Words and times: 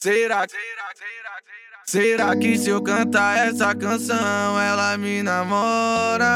Será, 0.00 0.46
será 1.84 2.36
que 2.36 2.56
se 2.56 2.70
eu 2.70 2.80
cantar 2.80 3.48
essa 3.48 3.74
canção 3.74 4.60
ela 4.60 4.96
me 4.96 5.24
namora? 5.24 6.28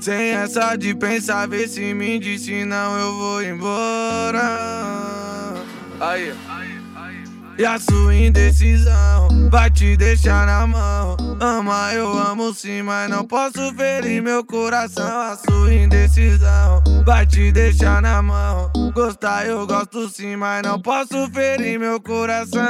Sem 0.00 0.30
essa 0.30 0.74
de 0.74 0.94
pensar, 0.94 1.46
ver 1.46 1.68
se 1.68 1.92
me 1.92 2.18
disse 2.18 2.64
não 2.64 2.98
eu 2.98 3.14
vou 3.18 3.42
embora. 3.42 4.42
Aí. 6.00 6.34
E 7.58 7.64
a 7.64 7.78
sua 7.78 8.14
indecisão 8.14 9.50
vai 9.50 9.70
te 9.70 9.94
deixar 9.94 10.46
na 10.46 10.66
mão. 10.66 11.16
Ama, 11.40 11.92
eu 11.92 12.16
amo 12.16 12.54
sim, 12.54 12.82
mas 12.82 13.10
não 13.10 13.26
posso 13.26 13.74
ferir 13.74 14.22
meu 14.22 14.42
coração. 14.44 15.06
A 15.06 15.36
sua 15.36 15.72
indecisão 15.72 16.45
vai 17.06 17.24
te 17.24 17.52
deixar 17.52 18.02
na 18.02 18.20
mão. 18.20 18.72
Gostar, 18.92 19.46
eu 19.46 19.64
gosto 19.64 20.08
sim, 20.08 20.34
mas 20.34 20.60
não 20.62 20.82
posso 20.82 21.30
ferir 21.30 21.78
meu 21.78 22.00
coração. 22.00 22.60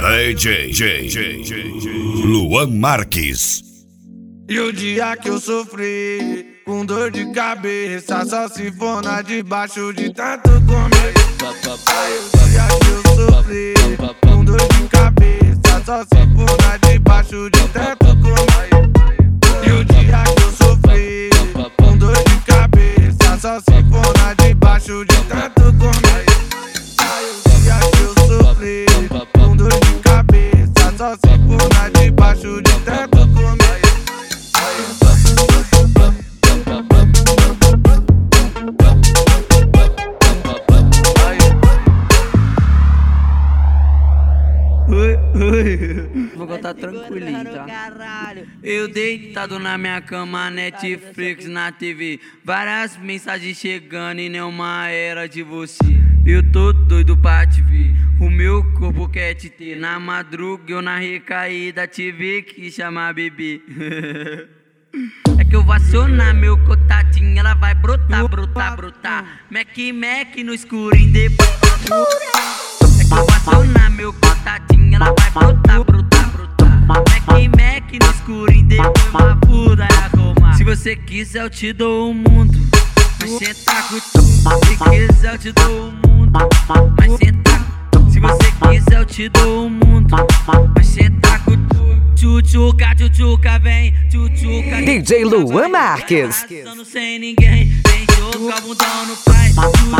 DJ 0.00 0.72
J, 0.72 1.08
J, 1.08 1.44
J, 1.44 1.80
J, 1.80 1.90
Luan 2.24 2.68
Marques. 2.68 3.62
E 4.48 4.58
o 4.58 4.72
dia 4.72 5.14
que 5.18 5.28
eu 5.28 5.38
sofri 5.38 6.62
com 6.64 6.86
dor 6.86 7.10
de 7.10 7.30
cabeça, 7.32 8.24
só 8.24 8.48
se 8.48 8.72
for 8.72 9.02
na 9.02 9.20
debaixo 9.20 9.92
de 9.92 10.10
tanto 10.14 10.48
comer. 10.62 11.12
Aí 11.88 12.18
o 12.18 12.48
dia 12.48 12.66
que 12.80 13.10
eu 13.10 13.30
sofri 13.30 13.74
com 14.22 14.44
dor 14.44 14.56
de 14.56 14.88
cabeça, 14.88 15.82
só 15.84 16.02
se 16.04 16.34
for 16.34 16.62
na 16.62 16.78
debaixo 16.78 17.50
de 17.50 17.68
tanto 17.68 18.06
comer. 18.22 18.87
Só 23.40 23.60
se 23.60 23.84
for 23.88 24.18
na 24.18 24.34
debaixo 24.34 25.04
de 25.04 25.16
tanto 25.28 25.72
comer. 25.78 26.26
Aí 26.98 27.30
o 27.30 27.60
dia 27.60 27.78
que 27.92 28.02
eu 28.02 28.42
sofri 28.42 28.86
com 29.32 29.56
dor 29.56 29.70
de 29.70 29.94
cabeça, 30.00 30.92
só 30.96 31.12
se 31.12 31.38
for 31.46 31.74
na 31.74 31.88
debaixo 31.90 32.60
de 32.60 32.72
tanto 32.80 33.17
Vou 46.38 46.46
contar 46.46 46.72
tranquilinho, 46.72 47.44
tá? 47.46 48.36
Eu 48.62 48.86
deitado 48.86 49.58
na 49.58 49.76
minha 49.76 50.00
cama, 50.00 50.48
Netflix 50.48 51.46
na 51.46 51.72
TV. 51.72 52.20
Várias 52.44 52.96
mensagens 52.96 53.56
chegando 53.56 54.20
e 54.20 54.28
nenhuma 54.28 54.88
era 54.88 55.26
de 55.26 55.42
você. 55.42 55.82
Eu 56.24 56.48
tô 56.52 56.72
doido 56.72 57.16
pra 57.16 57.44
te 57.44 57.60
ver. 57.60 57.92
O 58.20 58.30
meu 58.30 58.62
corpo 58.74 59.08
quer 59.08 59.34
te 59.34 59.50
ter. 59.50 59.76
Na 59.76 59.98
madruga 59.98 60.74
eu 60.74 60.80
na 60.80 60.96
recaída 60.98 61.88
tive 61.88 62.42
que 62.42 62.70
chamar 62.70 63.14
bebê. 63.14 63.60
É 65.38 65.44
que 65.44 65.54
eu 65.54 65.62
vou 65.62 65.74
acionar 65.74 66.34
meu 66.34 66.56
contatinho, 66.64 67.38
ela 67.38 67.54
vai 67.54 67.74
brotar, 67.74 68.26
brotar, 68.26 68.74
brotar. 68.74 69.24
Mac, 69.50 69.76
Mac 69.94 70.36
no 70.42 70.54
escurinho 70.54 71.12
depois. 71.12 71.48
É 72.98 73.04
que 73.04 73.12
eu 73.12 73.18
vou 73.18 73.26
acionar 73.30 73.90
meu 73.90 74.12
contatinho, 74.14 74.96
ela 74.96 75.14
vai 75.16 75.30
brotar, 75.30 75.84
brotar. 75.84 76.07
Mac, 76.88 77.04
Mac 77.54 77.92
no 78.02 78.10
escurinho 78.10 78.66
depois 78.66 79.08
uma 79.10 79.36
puta 79.36 79.82
é 79.82 80.04
arrumar. 80.04 80.54
Se 80.54 80.64
você 80.64 80.96
quiser 80.96 81.42
eu 81.42 81.50
te 81.50 81.70
dou 81.74 82.10
o 82.10 82.14
mundo, 82.14 82.58
mas 83.20 83.30
senta 83.32 83.82
com 83.82 84.00
tu. 84.00 84.22
Se 84.22 84.76
quiser 84.88 85.34
eu 85.34 85.38
te 85.38 85.52
dou 85.52 85.88
o 85.88 85.92
mundo, 85.92 86.32
mas 86.98 87.12
senta 87.18 87.66
com 87.92 88.10
Se 88.10 88.20
você 88.20 88.52
quiser 88.62 88.98
eu 89.00 89.04
te 89.04 89.28
dou 89.28 89.66
o 89.66 89.70
mundo, 89.70 90.16
mas 90.74 90.86
senta 90.86 91.38
com 91.40 91.56
tu. 91.66 91.78
Tchutchuca, 92.14 92.94
tchutchuca, 92.96 93.58
vem, 93.58 93.92
tchutchuca. 94.08 94.82
DJ 94.82 95.24
Luan 95.24 95.68
Marques. 95.68 96.46
Dançando 96.64 96.86
sem 96.86 97.18
ninguém, 97.18 97.77
jogar 98.32 98.60
bundão 98.60 99.06
no 99.06 99.16
pai. 99.16 99.52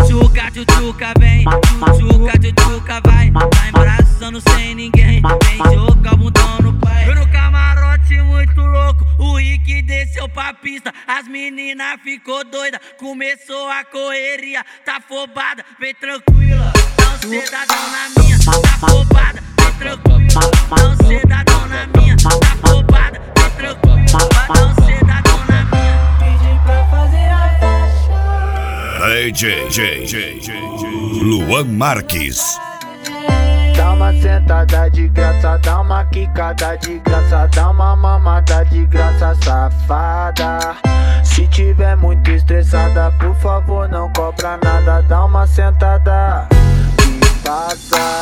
Tchutchuca, 0.06 0.50
tchutchuca, 0.50 1.15
vem, 1.19 1.44
tchutchuca, 1.44 2.39
tchutchuca, 2.39 3.00
vai. 3.06 3.31
Tá 3.31 3.69
embraçando 3.69 4.41
sem 4.41 4.75
ninguém, 4.75 5.22
vem 5.22 5.75
jogar 5.75 6.16
bundão 6.16 6.59
no 6.62 6.72
pai. 6.75 7.09
Eu 7.09 7.15
no 7.15 7.28
camarote 7.31 8.21
muito 8.22 8.61
louco, 8.61 9.06
o 9.19 9.37
Rick 9.37 9.83
desceu 9.83 10.28
pra 10.28 10.53
pista. 10.55 10.93
As 11.06 11.27
meninas 11.27 12.00
ficou 12.03 12.44
doida, 12.44 12.81
começou 12.99 13.69
a 13.71 13.84
correria. 13.84 14.65
Tá 14.84 14.97
afobada, 14.97 15.65
vem 15.81 15.95
tranquila. 15.95 16.72
Não 17.00 17.31
cidadão 17.31 17.91
na 17.91 18.22
minha, 18.22 18.39
tá 18.39 18.87
afobada, 18.87 19.43
DJ 29.28 29.69
J, 29.69 30.06
J, 30.06 30.41
J, 30.41 30.41
J, 30.41 30.89
Luan 31.22 31.65
Marques. 31.65 32.59
Dá 33.77 33.93
uma 33.93 34.11
sentada 34.15 34.89
de 34.89 35.06
graça, 35.09 35.59
dá 35.59 35.83
uma 35.83 36.03
quicada 36.06 36.78
de 36.78 36.99
graça, 37.00 37.47
dá 37.55 37.69
uma 37.69 37.94
mamada 37.94 38.65
de 38.65 38.87
graça, 38.87 39.37
safada. 39.44 40.78
Se 41.22 41.47
tiver 41.49 41.94
muito 41.99 42.31
estressada, 42.31 43.12
por 43.21 43.34
favor, 43.37 43.87
não 43.91 44.11
cobra 44.15 44.59
nada, 44.65 45.03
dá 45.03 45.27
uma 45.27 45.47
sentada 45.47 46.49
e 47.05 47.47
passa. 47.47 48.18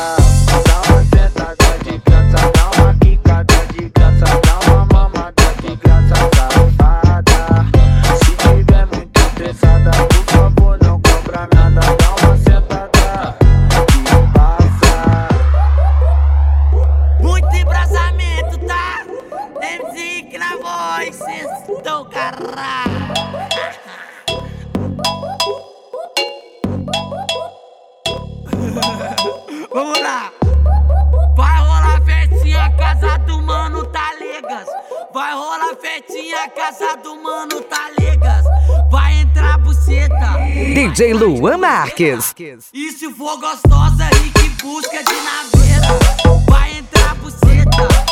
Festinha, 36.27 36.49
casa 36.51 36.97
do 36.97 37.23
mano 37.23 37.61
Talegas. 37.63 38.45
Vai 38.91 39.21
entrar 39.21 39.59
buceta. 39.59 40.37
DJ 40.75 41.15
Luan 41.15 41.59
Marques. 41.59 42.35
E 42.73 42.93
se 42.93 43.13
for 43.13 43.39
gostosa 43.39 44.09
e 44.25 44.31
que 44.31 44.63
busca 44.63 45.03
de 45.03 45.15
naveira 45.15 45.87
Vai 46.49 46.79
entrar 46.79 47.15
buceta, 47.17 48.06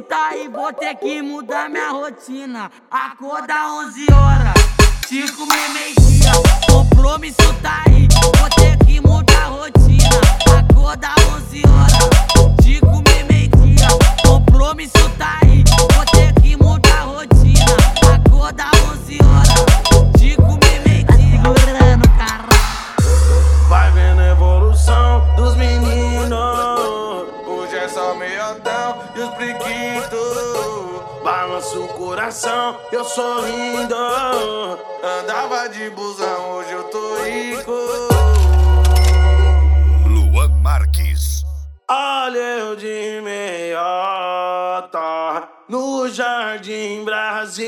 Tá 0.00 0.28
aí, 0.28 0.48
vou 0.48 0.72
ter 0.72 0.94
que 0.96 1.20
mudar 1.20 1.68
minha 1.68 1.90
rotina 1.90 2.70
Acorda 2.90 3.54
11 3.86 4.06
horas 4.12 4.72
te 5.12 5.30
comer 5.32 5.68
meio-dia. 5.74 6.32
Compromisso 6.70 7.54
tá 7.60 7.82
aí, 7.86 8.08
vou 8.38 8.48
ter 8.56 8.78
que 8.86 8.98
mudar 8.98 9.42
a 9.42 9.48
rotina. 9.48 10.20
Acorda 10.58 11.08
11 11.36 11.62
horas, 11.68 12.51
Balança 31.62 31.78
o 31.78 31.88
coração, 31.88 32.80
eu 32.90 33.04
sorrindo. 33.04 33.94
Andava 35.20 35.68
de 35.68 35.88
busão, 35.90 36.56
hoje 36.56 36.72
eu 36.72 36.82
tô 36.84 37.22
rico. 37.22 37.72
Luan 40.08 40.48
Marques. 40.60 41.44
Olha 41.88 42.58
eu 42.58 42.74
de 42.74 43.20
meiota 43.22 43.78
no 45.68 46.08
Jardim 46.08 47.04
Brasil. 47.04 47.64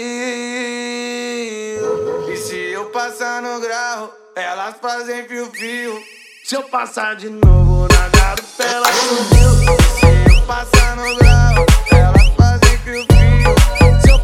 E 2.29 2.37
se 2.37 2.73
eu 2.73 2.87
passar 2.87 3.41
no 3.43 3.61
grau, 3.61 4.13
elas 4.35 4.75
fazem 4.83 5.25
fio-fio. 5.29 6.03
Se 6.45 6.57
eu 6.57 6.65
passar 6.65 7.15
de 7.15 7.31
novo 7.31 7.87
na 7.93 8.09
garupa, 8.09 8.65
ela 8.65 8.93
subiu. 8.93 9.55
Se 10.01 10.35
eu 10.35 10.43
passar 10.47 10.97
no 10.97 11.17
grau, 11.17 11.65
ela 11.93 12.19
faz 12.37 12.61
fio-fio. 12.83 13.15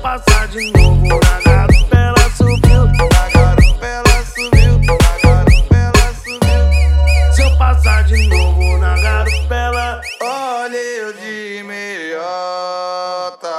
Se 0.01 0.07
eu 0.07 0.13
passar 0.13 0.49
de 0.49 0.73
novo 0.73 1.07
na 1.09 1.41
garupa, 1.45 1.95
ela 1.95 2.31
subiu. 2.35 2.87
Na 2.87 3.29
garupa 3.29 3.87
ela 3.87 4.25
subiu, 4.25 4.79
na 4.79 5.19
garupa 5.23 5.77
ela 5.77 6.15
subiu. 6.15 7.33
Se 7.35 7.43
eu 7.43 7.59
passar 7.59 8.05
de 8.05 8.27
novo 8.29 8.79
na 8.79 8.97
garupa, 8.97 9.55
ela. 9.55 10.01
Olha 10.23 10.77
eu 10.77 11.13
de 11.13 11.63
meiota 11.65 13.51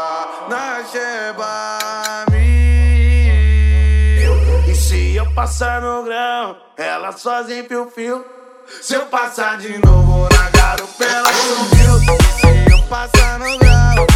na 0.49 0.83
Sheba 0.91 1.77
E 4.67 4.73
se 4.73 5.15
eu 5.15 5.31
passar 5.33 5.79
no 5.79 6.03
grau, 6.03 6.57
ela 6.75 7.11
sozinha 7.11 7.63
fio-fio. 7.65 8.25
Se 8.81 8.95
eu 8.95 9.05
passar 9.05 9.59
de 9.59 9.77
novo 9.77 10.27
na 10.33 10.49
garupa, 10.49 11.03
ela 11.03 11.31
subiu. 11.33 11.97
E 12.17 12.23
se 12.41 12.71
eu 12.71 12.81
passar 12.87 13.37
no 13.37 13.59
grau, 13.59 14.07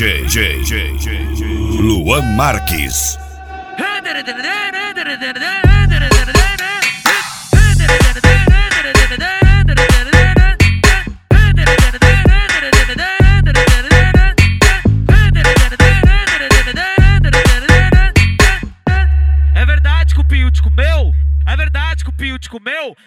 DJ 0.00 0.26
J, 0.26 0.64
J, 0.64 0.96
J, 0.96 1.34
J, 1.34 1.44
Luan 1.76 2.34
Marques. 2.34 3.18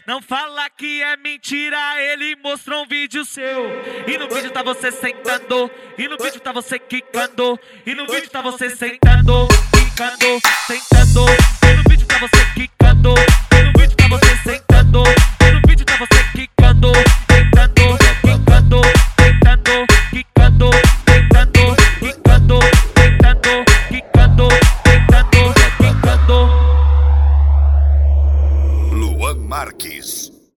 Não 0.07 0.21
fala 0.21 0.69
que 0.69 1.01
é 1.01 1.17
mentira, 1.17 1.77
ele 2.01 2.35
mostrou 2.35 2.83
um 2.83 2.87
vídeo 2.87 3.23
seu. 3.25 3.65
E 4.07 4.17
no 4.17 4.27
vídeo 4.27 4.51
tá 4.51 4.63
você 4.63 4.91
sentando, 4.91 5.69
e 5.97 6.07
no 6.07 6.17
vídeo 6.17 6.39
tá 6.39 6.51
você 6.51 6.79
quicando, 6.79 7.59
e 7.85 7.95
no 7.95 8.07
vídeo 8.07 8.29
tá 8.29 8.41
você 8.41 8.69
sentando, 8.69 9.47
quicando, 9.73 10.41
sentando, 10.67 11.25
e 11.69 11.73
no 11.75 11.83
vídeo 11.89 12.07
tá 12.07 12.17
você 12.19 12.45
quicando. 12.53 12.72